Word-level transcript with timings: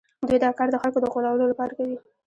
دوی 0.27 0.39
دا 0.43 0.49
کار 0.57 0.67
د 0.71 0.75
خلکو 0.81 0.97
د 1.01 1.05
غولولو 1.13 1.49
لپاره 1.51 1.73
کوي 1.77 1.97